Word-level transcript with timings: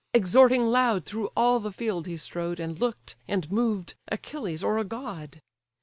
Exhorting 0.15 0.65
loud 0.65 1.05
through 1.05 1.29
all 1.37 1.59
the 1.59 1.71
field 1.71 2.07
he 2.07 2.17
strode, 2.17 2.59
And 2.59 2.79
look'd, 2.79 3.13
and 3.27 3.51
moved, 3.51 3.93
Achilles, 4.07 4.63
or 4.63 4.79
a 4.79 4.83
god. 4.83 5.39